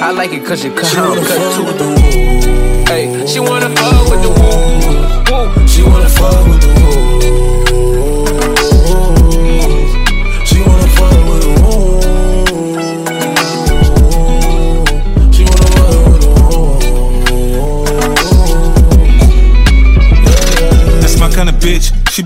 [0.00, 2.92] I like it cause you cut I'm cut too.
[2.92, 5.66] Hey, she wanna fuck with the woo.
[5.68, 7.51] She wanna fuck with the woo.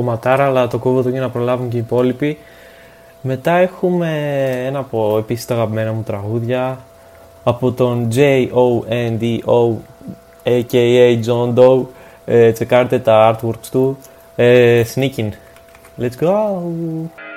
[0.00, 2.38] Κομματάρα, αλλά το κόβω το για να προλάβουν και οι υπόλοιποι.
[3.22, 4.08] Μετά έχουμε
[4.66, 6.78] ένα από επίσης τα αγαπημένα μου τραγούδια
[7.44, 9.74] από τον J-O-N-D-O
[10.42, 11.20] a.k.a.
[11.26, 11.84] John Doe.
[12.24, 13.98] Ε, τσεκάρτε τα artworks του.
[14.36, 15.30] Ε, sneaking.
[15.98, 17.29] Let's go!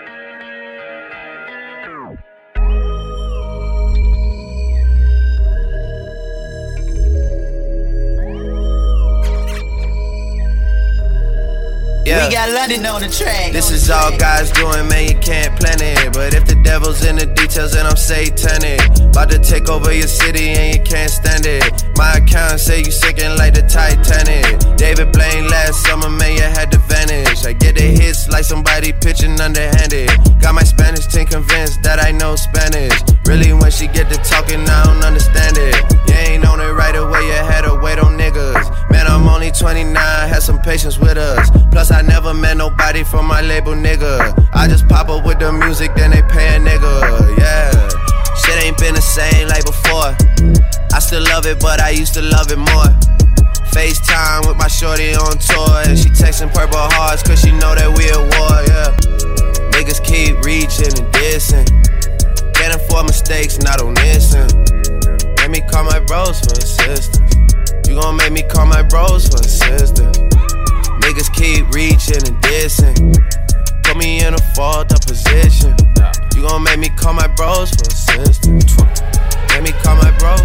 [12.14, 12.28] Yeah.
[12.28, 13.52] We got London on the track.
[13.52, 16.14] This is all God's doing, man, you can't plan it.
[16.14, 18.86] But if the devil's in the details, then I'm satanic.
[19.02, 21.66] About to take over your city and you can't stand it.
[21.98, 24.78] My account say you sinking like the Titanic.
[24.78, 27.46] David Blaine last summer, man, you had to vanish.
[27.46, 30.14] I get the hits like somebody pitching underhanded.
[30.40, 32.94] Got my Spanish team convinced that I know Spanish.
[33.26, 35.74] Really, when she get to talking, I don't understand it.
[36.08, 38.70] You ain't on it right away, you had to wait on niggas.
[38.92, 41.50] Man, I'm only 29, had some patience with us.
[41.72, 44.34] Plus, I never met nobody from my label, nigga.
[44.54, 47.72] I just pop up with the music, then they pay a nigga, yeah.
[48.36, 50.16] Shit ain't been the same like before.
[50.94, 52.92] I still love it, but I used to love it more.
[53.74, 57.90] FaceTime with my shorty on tour, and she texting purple hearts, cause she know that
[57.90, 58.94] we at war, yeah.
[59.74, 61.66] Niggas keep reaching and dissing.
[62.54, 64.54] Can't afford mistakes, not on this end.
[65.38, 67.20] Let me call my bros for assistance.
[67.88, 70.33] You gon' make me call my bros for assistance.
[71.04, 72.96] Niggas keep reaching and dissing.
[73.84, 75.76] Put me in a fault up position.
[76.34, 78.78] You gon' make me call my bros for assistance.
[79.50, 80.36] Let me call my bro.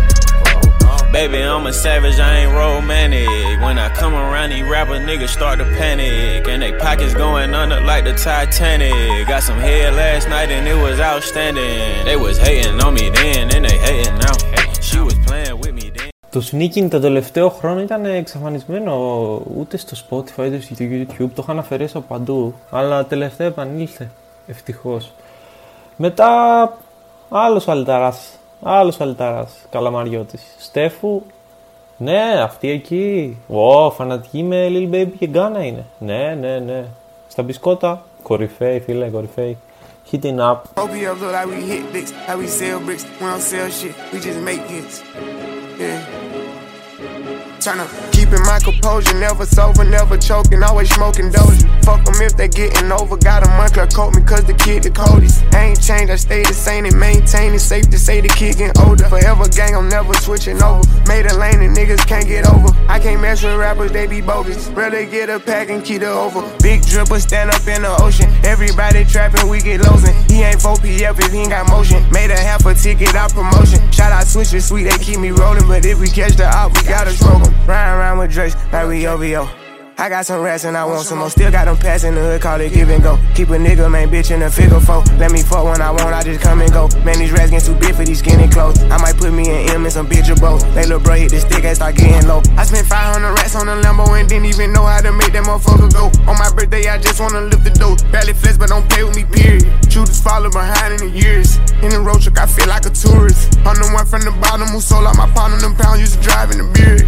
[1.13, 3.29] Baby, I'm a savage, I ain't romantic.
[3.63, 6.47] When I come around, these rapper niggas start to panic.
[6.49, 9.27] And they pockets going under like the Titanic.
[9.27, 12.05] Got some head last night and it was outstanding.
[12.05, 14.48] They was hating on me then and they hating now.
[16.31, 18.95] Το sneaking τον τελευταίο χρόνο ήταν εξαφανισμένο
[19.57, 24.11] ούτε στο Spotify ούτε στο YouTube, το είχαν αφαιρέσει από παντού, αλλά τελευταία επανήλθε,
[24.47, 25.13] ευτυχώς.
[25.97, 26.29] Μετά
[27.29, 28.29] άλλος αλταράς,
[28.63, 30.43] άλλος αλταράς, καλαμαριώτης.
[30.59, 31.23] Στέφου,
[31.97, 35.85] ναι, αυτή εκεί, Ω, φανατική με Lil Baby και Ghana είναι.
[35.99, 36.85] Ναι, ναι, ναι.
[37.29, 39.59] Στα μπισκότα, κορυφαίοι φίλε, κορυφαίοι.
[40.13, 40.59] Hitting Up.
[40.77, 43.05] OPF look like we hit bricks, like we sell bricks.
[43.21, 45.03] We don't sell shit, we just make hits.
[45.79, 46.03] Yeah.
[47.61, 48.18] Turn up.
[48.29, 51.67] Keeping my composure, never sober, never choking, always smoking dozy.
[51.81, 53.17] Fuck them if they getting over.
[53.17, 55.43] Got a month coat me cause the kid the coldest.
[55.55, 57.61] Ain't changed, I stay the same and maintain it.
[57.61, 59.09] Safe to say the kid getting older.
[59.09, 60.85] Forever gang, I'm never switching over.
[61.09, 62.69] Made a lane and niggas can't get over.
[62.87, 64.69] I can't mess with rappers, they be bogus.
[64.77, 66.43] Rather get a pack and keep it over.
[66.61, 68.29] Big dripper stand up in the ocean.
[68.45, 70.15] Everybody trapping, we get losing.
[70.29, 72.05] He ain't 4PF if he ain't got motion.
[72.13, 73.81] Made a half a ticket out promotion.
[73.91, 75.67] Shout out Switcher Sweet, they keep me rolling.
[75.67, 77.55] But if we catch the op, we gotta smoke 'em.
[77.67, 79.49] Ride around with Drakes, like we OVO.
[80.01, 81.29] I got some rats and I want some more.
[81.29, 83.19] Still got them pass in the hood, call it give and go.
[83.35, 85.03] Keep a nigga, man, bitch in the figure four.
[85.19, 86.87] Let me fuck when I want, I just come and go.
[87.03, 88.79] Man, these rats getting too big for these skinny clothes.
[88.95, 90.63] I might put me an M and some bitch of both.
[90.75, 92.43] They little bro hit the stick and start getting low.
[92.55, 95.43] I spent 500 rats on a Lambo and didn't even know how to make that
[95.43, 96.15] motherfucker go.
[96.31, 97.99] On my birthday, I just wanna lift the dough.
[98.13, 99.67] Barely flex, but don't play with me, period.
[99.91, 101.59] Shooters follow behind in the years.
[101.83, 103.59] In the road truck, I feel like a tourist.
[103.67, 106.15] I'm the one from the bottom who sold out my pound on them pounds, used
[106.15, 107.03] to drive in the beard.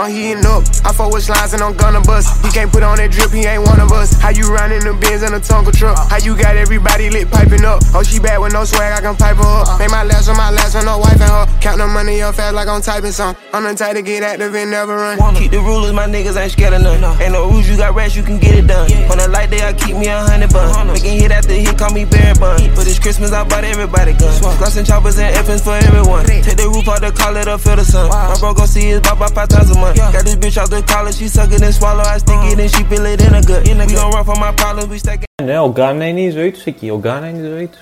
[0.00, 0.64] I'm heating up.
[0.80, 2.40] I fuck with slides and I'm gonna bust.
[2.40, 4.16] He can't put on that drip, he ain't one of us.
[4.16, 6.08] How you riding the Benz in a Tonka truck?
[6.08, 7.84] How you got everybody lit piping up?
[7.92, 9.76] Oh, she bad with no swag, I can pipe her up.
[9.76, 11.44] Make my last on my last on no wife and her.
[11.60, 13.36] Count the money up fast like I'm typing some.
[13.52, 15.20] I'm the type to get active and never run.
[15.36, 17.04] Keep the rulers, my niggas ain't scared of none.
[17.20, 18.88] Ain't no rules, you got rats, you can get it done.
[19.12, 20.80] On a light day, I keep me a hundred buns.
[20.96, 22.72] Making hit after hit, call me Barry Bonds.
[22.72, 24.40] For this Christmas, I bought everybody guns.
[24.40, 26.24] Gloss and choppers and effins for everyone.
[26.24, 28.08] Take the roof out the call it up, feel the sun.
[28.08, 30.14] My bro go see his bop five times a month.
[30.16, 32.04] Got this bitch out the collar, she suck it and swallow.
[32.14, 33.62] I stick it and she feel it in a gut.
[33.68, 35.28] We gon' run for my problems, we stack it.
[35.44, 36.90] Ναι, ο Γκάνα είναι η ζωή του εκεί.
[36.90, 37.78] Ο Γκάνα είναι η ζωή του.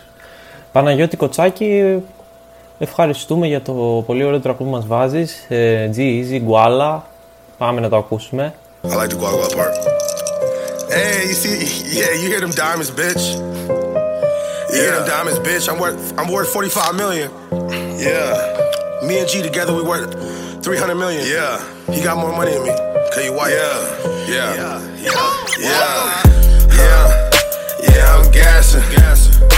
[0.72, 2.02] Παναγιώτη Κοτσάκη,
[2.78, 3.72] ευχαριστούμε για το
[4.06, 5.46] πολύ ωραίο τραγούδι που μας βάζεις.
[5.48, 7.00] Ε, G-Easy, Guala.
[7.58, 8.54] Πάμε να το ακούσουμε.
[8.84, 9.74] I like the guava guava part.
[10.96, 11.56] Hey, you see,
[11.98, 13.24] yeah, you hear them diamonds, bitch.
[14.72, 15.64] You hear them diamonds, bitch.
[15.70, 17.28] I'm worth, I'm worth 45 million.
[18.06, 19.06] Yeah.
[19.06, 20.12] Me and G together, we worth
[20.62, 21.26] 300 million.
[21.26, 21.58] Yeah.
[21.92, 22.70] He got more money than me.
[23.14, 23.50] Cause you white.
[23.52, 24.26] Yeah.
[24.28, 24.54] Yeah.
[24.54, 24.80] Yeah.
[24.96, 25.46] Yeah.
[25.58, 26.22] Yeah.
[26.76, 27.30] Yeah.
[27.82, 28.82] Yeah, I'm gassing.
[28.94, 29.57] Gassing.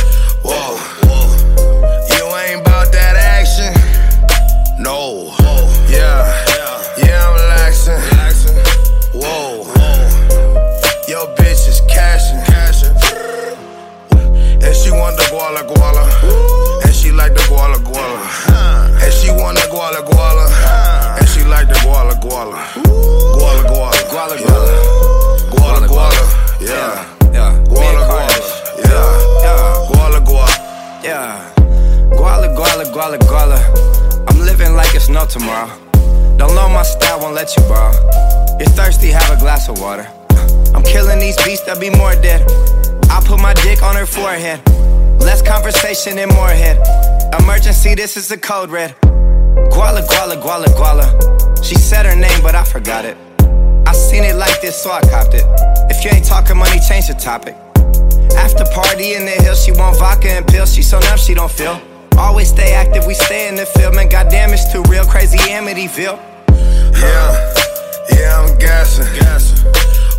[48.11, 48.97] This is the code red.
[49.71, 51.65] Guala, guala, guala, guala.
[51.65, 53.17] She said her name, but I forgot it.
[53.87, 55.45] I seen it like this, so I copped it.
[55.89, 57.55] If you ain't talking money, change the topic.
[58.35, 60.75] After party in the hill, she want vodka and pills.
[60.75, 61.81] She so numb, she don't feel.
[62.19, 63.97] Always stay active, we stay in the film.
[63.97, 65.05] And goddamn, it's too real.
[65.07, 66.19] Crazy Amityville.
[66.99, 67.55] Yeah.
[68.11, 69.07] Yeah, I'm gassing.
[69.21, 69.71] Gassing.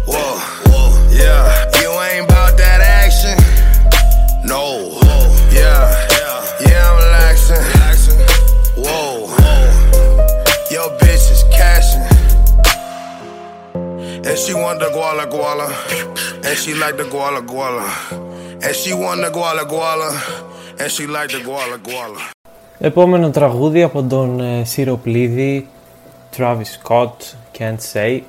[0.08, 0.40] Whoa.
[0.72, 1.10] Whoa.
[1.12, 1.82] Yeah.
[1.82, 2.30] You ain't
[14.32, 15.68] And she want the guala guala.
[16.48, 17.86] And she like the guala guala.
[18.66, 20.10] And she want the guala guala.
[20.80, 22.22] And she like the guala guala.
[22.80, 25.68] Επόμενο τραγούδι από τον ε, Σιροπλίδη,
[26.38, 28.22] Travis Scott, Can't Say.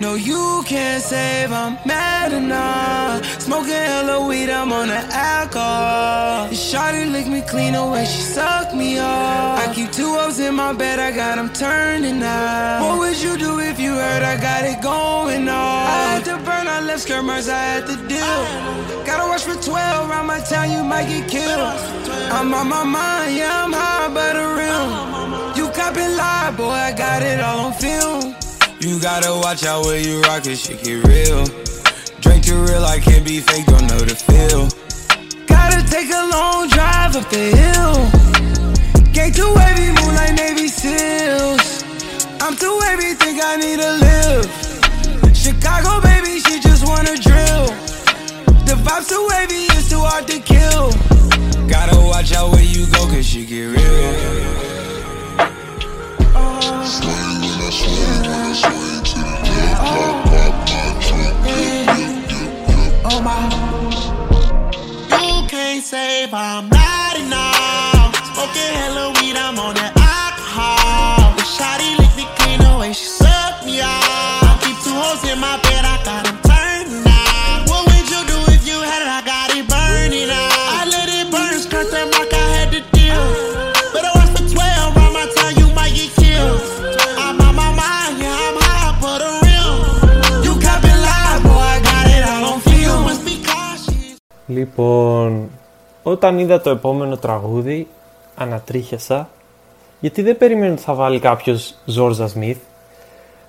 [0.00, 3.40] No, you can't save, I'm mad enough.
[3.40, 6.48] Smoking hella weed, I'm on the alcohol.
[6.50, 9.58] Shawty lick me clean away, she suck me off.
[9.58, 12.80] I keep two O's in my bed, I got them turning out.
[12.80, 15.86] What would you do if you heard I got it going on?
[15.88, 19.04] I had to burn, I left skirmers, I had to deal.
[19.04, 21.74] Gotta watch for 12, around my town, you might get killed.
[22.30, 25.56] I'm on my mind, yeah, I'm high, but real.
[25.56, 28.37] You copping lie, boy, I got it all on film.
[28.80, 31.44] You gotta watch out where you rock it, shit get real.
[32.20, 34.70] Drink too real, I can't be fake, don't know the feel.
[35.46, 37.98] Gotta take a long drive up the hill.
[39.12, 41.82] Gang too wavy, move like Navy SEALs.
[42.40, 44.46] I'm too wavy, think I need to live.
[45.34, 47.66] Chicago, baby, she just wanna drill.
[48.62, 50.92] The vibes too wavy, it's too hard to kill.
[51.66, 54.67] Gotta watch out where you go, cause she get real.
[65.88, 68.12] Save, I'm not enough.
[68.34, 71.32] Smoking hella weed, I'm on that alcohol.
[71.38, 74.60] The shawty lick me clean the way she sucked me off.
[74.62, 76.37] Keep two hoes in my bed, I got them
[94.58, 95.48] Λοιπόν,
[96.02, 97.86] όταν είδα το επόμενο τραγούδι,
[98.36, 99.28] ανατρίχιασα,
[100.00, 102.58] γιατί δεν περίμενε ότι θα βάλει κάποιος Ζόρζα Σμιθ.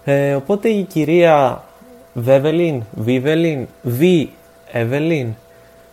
[0.04, 1.64] Ε, οπότε η κυρία
[2.14, 4.30] Βέβελιν, Βίβελιν, Βι
[4.72, 5.28] Εβελίν,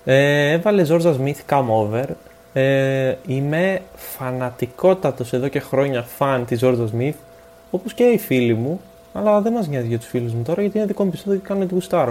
[0.05, 2.07] ε, έβαλε Ζόρζα Σμιθ Come Over.
[2.53, 7.17] Ε, είμαι φανατικότατος εδώ και χρόνια φαν της Ζόρζα Σμιθ,
[7.71, 8.81] όπως και οι φίλοι μου,
[9.13, 11.47] αλλά δεν μας νοιάζει για τους φίλους μου τώρα, γιατί είναι δικό μου επεισόδιο και
[11.47, 12.11] κάνω ό,τι γουστάρω.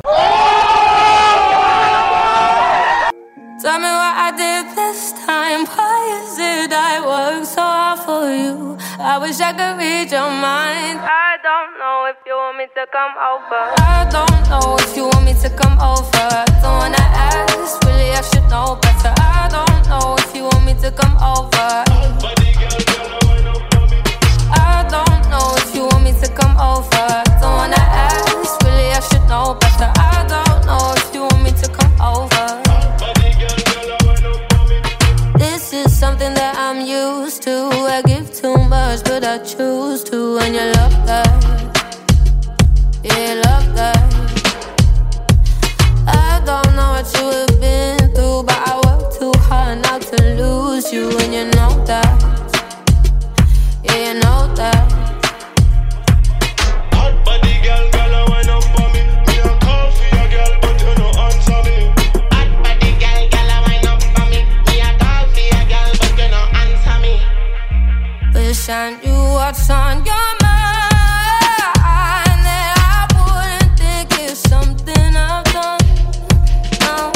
[3.76, 5.68] Tell me what I did this time.
[5.68, 8.78] Why is it I work so hard for you?
[9.04, 11.04] I wish I could read your mind.
[11.04, 13.64] I don't know if you want me to come over.
[13.84, 16.28] I don't know if you want me to come over.
[16.64, 19.12] Don't wanna ask, really I should know better.
[19.20, 21.68] I don't know if you want me to come over.
[24.56, 27.08] I don't know if you want me to come over.
[27.44, 29.92] Don't wanna ask, really I should know better.
[30.00, 30.95] I don't know
[37.46, 37.70] to.
[37.96, 40.38] I give too much, but I choose to.
[40.40, 41.30] And you love that.
[43.04, 44.02] Yeah, love that.
[46.08, 50.18] I don't know what you have been through, but I work too hard not to
[50.42, 51.06] lose you.
[51.20, 52.18] And you know that.
[53.84, 54.95] Yeah, you know that.
[68.68, 70.90] I knew what's on your mind.
[72.46, 75.86] That I wouldn't think it's something I've done.
[76.82, 77.12] No.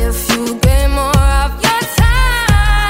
[0.00, 2.88] If you gave more of your time,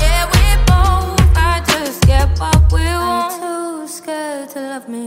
[0.00, 3.36] yeah, we both might just get what we want.
[3.38, 5.06] too scared to love me.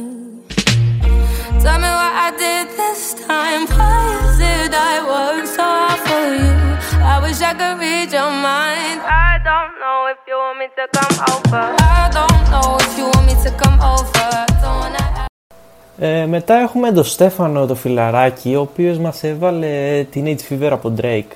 [1.63, 3.65] Tell me what I did this time.
[3.73, 6.53] Why is it I work so hard for you?
[7.03, 8.66] I wish I could read your mind.
[15.99, 21.32] Ε, μετά έχουμε τον Στέφανο το φιλαράκι, ο οποίος μας έβαλε Teenage Fever από Drake.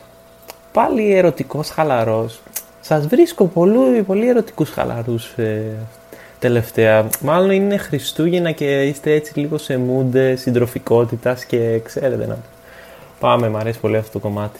[0.71, 2.41] Πάλι ερωτικός, χαλαρός.
[2.81, 5.77] Σας βρίσκω πολύ, πολύ ερωτικούς χαλαρούς ε,
[6.39, 7.07] τελευταία.
[7.21, 12.37] Μάλλον είναι Χριστούγεννα και είστε έτσι λίγο σε mood ε, συντροφικότητας και ξέρετε να...
[13.19, 14.59] Πάμε, μου αρέσει πολύ αυτό το κομμάτι.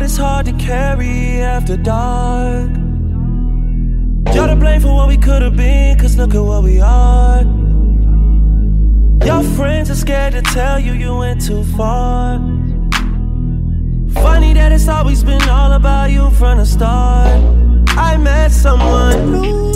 [0.00, 2.70] Heart is hard to carry after dark.
[4.34, 7.42] You're to blame for what we could have been, cause look at what we are.
[9.26, 12.38] Your friends are scared to tell you you went too far.
[14.24, 17.38] Funny that it's always been all about you from the start.
[17.88, 19.69] I met someone new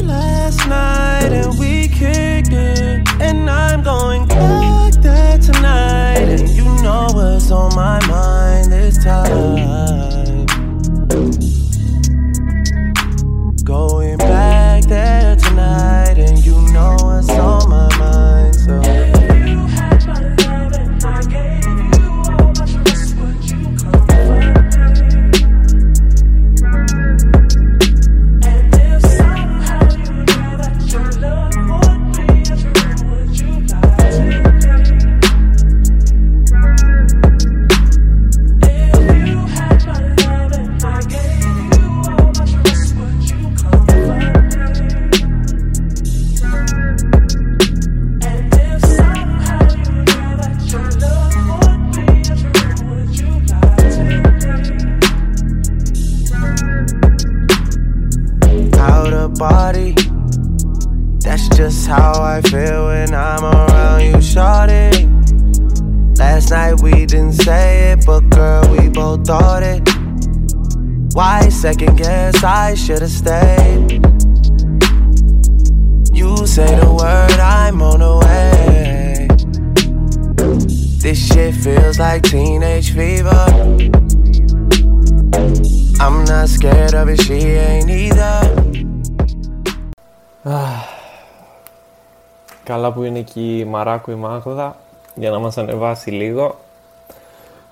[92.64, 94.76] Καλά που είναι εκεί η Μαράκου η Μάγδα
[95.14, 96.58] για να μας ανεβάσει λίγο.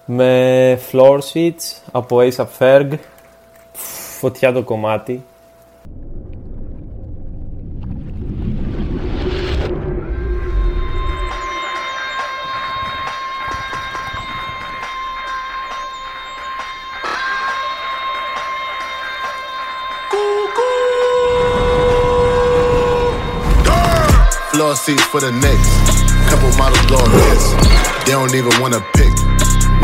[0.05, 2.91] Με Floor Seats από ASAP Ferg.
[4.19, 5.25] Φωτιά το κομμάτι.
[24.73, 25.69] Floor seats for the Knicks.
[26.33, 27.53] Couple models blow hits.
[28.09, 29.13] They don't even wanna pick.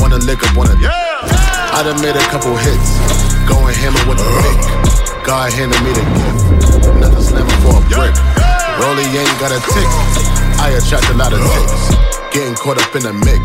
[0.00, 0.80] Wanna lick up, wanna.
[0.80, 2.96] I done made a couple hits.
[3.44, 4.56] Going hammer with the pick.
[5.28, 6.40] God handed me the gift.
[7.04, 8.16] Nothing slamming for a brick.
[8.80, 9.90] Rolly ain't got a tick.
[10.56, 11.92] I attract a lot of ticks.
[12.32, 13.44] Getting caught up in the mix.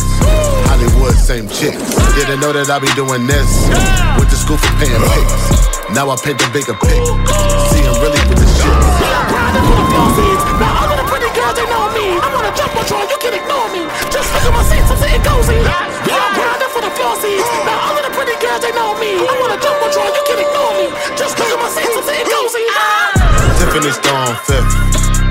[0.72, 1.76] Hollywood, same chick.
[2.16, 3.68] Didn't know that I be doing this.
[4.16, 5.60] Went to school for paying pics.
[5.92, 7.04] Now I paint the bigger pic.
[7.68, 8.64] See, I'm really with the shit.
[11.56, 12.18] They know me.
[12.18, 13.86] I wanna jump on you can ignore me.
[14.10, 15.60] Just look at my seats, I'm sitting cozy.
[15.62, 17.46] Yeah, I'm grinding for the floor seats.
[17.66, 19.22] Now all of the pretty girls, they know me.
[19.22, 20.88] I wanna jump on you can ignore me.
[21.14, 22.66] Just look at my seats, I'm sitting cozy.
[23.62, 24.74] Tiffany Stone fifth.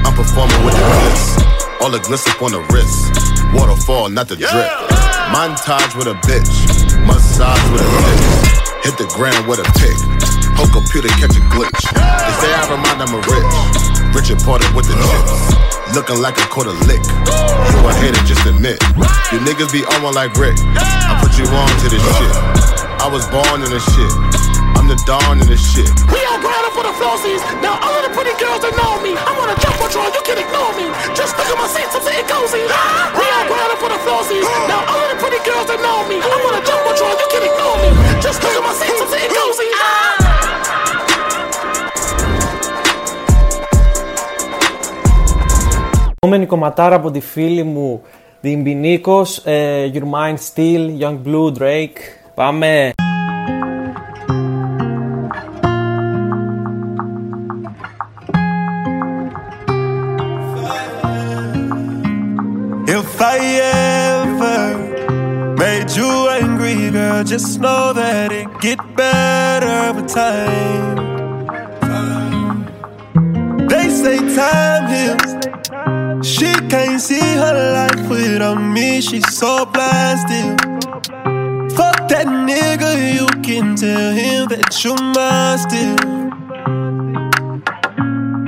[0.07, 1.23] I'm performing with the bliss.
[1.83, 3.11] All the gliss up on the wrist.
[3.55, 4.71] Waterfall, not the drip.
[5.35, 6.51] Montage with a bitch.
[7.07, 8.21] Massage with a dick.
[8.85, 9.99] Hit the ground with a pick.
[10.59, 11.83] Whole computer catch a glitch.
[11.93, 13.83] They say I remind them of rich.
[14.15, 15.72] Richard Porter with the chips.
[15.93, 17.05] Looking like a quarter lick.
[17.05, 18.81] You a hater, just admit.
[19.29, 20.57] You niggas be on one like Rick.
[20.57, 22.33] I put you on to this shit.
[22.97, 24.09] I was born in this shit.
[24.73, 25.93] I'm the dawn in this shit.
[26.09, 27.45] We all grinding for the flossies.
[27.61, 29.13] Now all of the pretty girls, that know me.
[29.21, 30.89] I wanna jump on you can ignore me.
[31.13, 32.65] Just look at my seats, I'm sitting cozy.
[33.13, 34.49] We all grinding for the flossies.
[34.73, 36.25] Now all of the pretty girls, that know me.
[36.25, 37.93] I wanna jump on you can ignore me.
[38.25, 40.22] Just look at my seats, I'm sitting cozy.
[46.33, 48.03] Επόμενη κομματάρα από τη φίλη μου
[48.41, 51.99] την Μπινίκος, ε, Your Mind Still, Young Blue, Drake.
[52.35, 52.93] Πάμε!
[62.87, 63.39] If I
[64.21, 64.63] ever
[65.63, 70.97] made you angry, girl, just know that it get better with time.
[73.71, 75.42] They say time heals.
[76.23, 79.01] She can't see her life without me.
[79.01, 80.57] She's so still.
[81.75, 86.23] Fuck that nigga, you can tell him that you're mine still.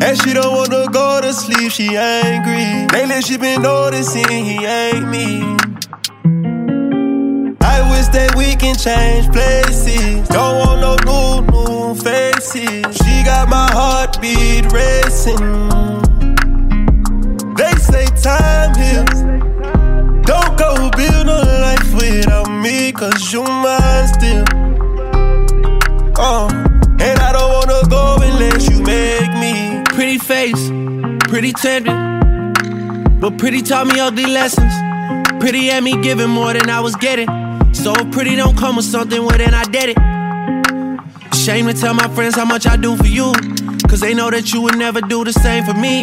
[0.05, 2.87] And she don't wanna go to sleep, she angry.
[2.93, 5.43] Lately she been noticing he ain't me.
[7.61, 10.29] I wish that we can change places.
[10.29, 12.97] Don't want no new, new faces.
[12.99, 15.94] She got my heartbeat racing.
[17.57, 19.21] They say time heals.
[20.27, 24.45] Don't go build a life without me, cause you mine still.
[26.17, 26.49] Uh,
[27.01, 29.83] and I don't wanna go unless you make me.
[29.85, 30.69] Pretty face,
[31.29, 31.95] pretty tender.
[33.21, 34.73] But pretty taught me ugly lessons.
[35.39, 37.29] Pretty had me giving more than I was getting.
[37.73, 41.35] So pretty don't come with something, well then I did it.
[41.37, 43.33] Shame to tell my friends how much I do for you.
[43.89, 46.03] Cause they know that you would never do the same for me.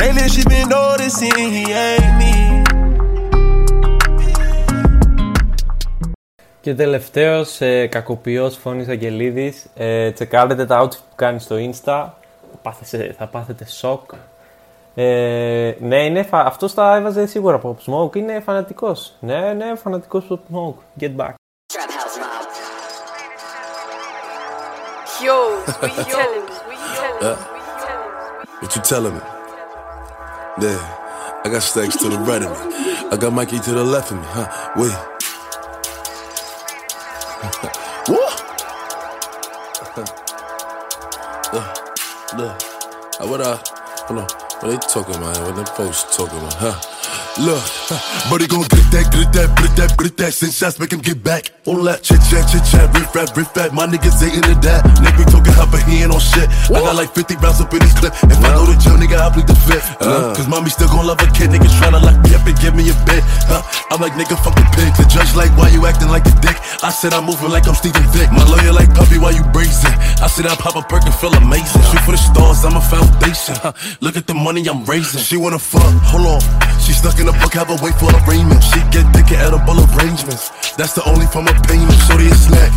[0.00, 2.34] Lately she been noticing he ain't me.
[6.60, 9.66] Και τελευταίος, ε, κακοποιός Φώνης Αγγελίδης.
[9.74, 12.08] Ε, τσεκάρετε τα outfit που κάνει στο Insta.
[12.50, 14.10] Θα πάθετε, θα πάθετε σοκ.
[14.94, 16.40] Ε, ναι, είναι, φα...
[16.40, 18.16] αυτός τα έβαζε σίγουρα από Pop Smoke.
[18.16, 19.14] Είναι φανατικός.
[19.20, 20.74] Ναι, ναι, φανατικός Pop Smoke.
[21.00, 21.30] Get back.
[25.26, 25.36] Yo,
[25.80, 26.54] what you telling me?
[26.68, 27.28] What you telling me?
[27.28, 27.36] Uh,
[28.60, 29.39] what you telling me?
[30.60, 30.76] Yeah,
[31.42, 32.56] I got stacks to the right of me.
[33.10, 34.46] I got Mikey to the left of me, huh?
[34.76, 34.92] Wait.
[38.12, 38.42] what?
[41.54, 41.64] look,
[42.36, 42.60] look.
[43.30, 43.56] What uh,
[44.04, 44.28] hold on.
[44.60, 45.40] What they talking about?
[45.40, 46.52] What them folks talking about?
[46.54, 46.76] Huh?
[47.40, 47.64] Look,
[48.36, 50.32] he gon' get that, get that, get that, get that.
[50.36, 51.48] Send shots, make him get back.
[51.64, 53.72] All that chit chat, chit chat, riff rap, riff rap.
[53.72, 54.84] My niggas ain't into that.
[55.00, 56.52] Nigga be talking hot, but he ain't on shit.
[56.68, 58.12] I got like 50 rounds up in his clip.
[58.28, 59.88] If I go to jail, nigga, I plead the fifth.
[60.04, 61.48] Uh, Cause mommy still gon' love a kid.
[61.48, 63.24] Niggas tryna lock me up and give me a bit.
[63.48, 63.64] Huh?
[63.88, 64.92] I'm like, nigga, fuck the pig.
[65.00, 66.60] The judge like, why you acting like a dick?
[66.84, 68.28] I said I'm moving like I'm Steven Vick.
[68.36, 69.96] My lawyer like, puppy, why you brazen?
[70.20, 71.80] I said I pop a perk and feel amazing.
[71.88, 73.56] Shoot for the stars, I'm a foundation.
[73.64, 73.72] Huh?
[74.04, 75.24] Look at the money I'm raising.
[75.24, 76.44] She wanna fuck, hold on.
[76.84, 78.62] She stuck in the book, have a wait for arraignment.
[78.62, 80.50] She get a edible arrangements.
[80.74, 81.94] That's the only form of payment.
[82.06, 82.72] Shorty a snack.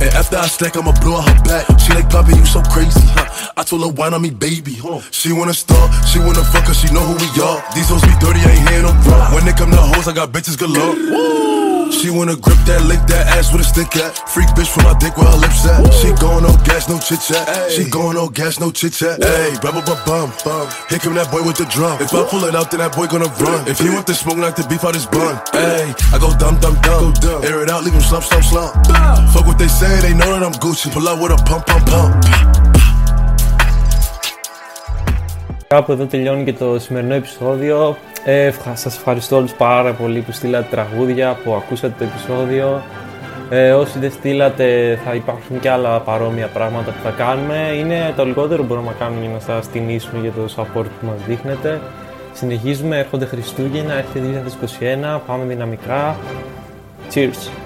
[0.00, 1.66] And after I stack, I'ma blow her back.
[1.80, 3.04] She like, Poppy, you so crazy.
[3.12, 3.52] Huh?
[3.56, 4.80] I told her, wine on me, baby.
[5.10, 7.60] She wanna start, she wanna fuck, cause she know who we are.
[7.74, 9.34] These hoes be dirty, I ain't hearing no drop.
[9.34, 11.71] When they come to hoes, I got bitches galore.
[11.97, 14.11] She wanna grip that, lick that ass with a stick at.
[14.33, 15.81] Freak bitch from my dick where her lips at.
[15.99, 17.45] She going no gas, no chit chat.
[17.71, 19.23] She going no gas, no chit chat.
[19.23, 20.65] Hey, bum bum bum bum.
[20.89, 21.95] Here come that boy with the drum.
[21.99, 23.67] If I pull it out, then that boy gonna run.
[23.67, 25.35] If he want the smoke, like the beef out his bun.
[25.51, 27.13] Hey, I go dumb dumb dumb.
[27.43, 28.71] Air it out, leave him slump slump slump.
[29.33, 30.87] Fuck what they say, they know that I'm Gucci.
[30.93, 32.13] Pull out with a pump pump pump.
[35.67, 37.97] Κάπου εδώ τελειώνει και το σημερινό επεισόδιο.
[38.24, 42.82] Ε, ευχα- σας ευχαριστώ όλους πάρα πολύ που στείλατε τραγούδια, που ακούσατε το επεισόδιο.
[43.50, 47.56] Ε, όσοι δεν στείλατε θα υπάρχουν και άλλα παρόμοια πράγματα που θα κάνουμε.
[47.78, 51.06] Είναι το λιγότερο που μπορούμε να κάνουμε για να σας τιμήσουμε για το support που
[51.06, 51.80] μας δείχνετε.
[52.32, 56.16] Συνεχίζουμε, έρχονται Χριστούγεννα, έρχεται 2021, πάμε δυναμικά.
[57.14, 57.61] Cheers!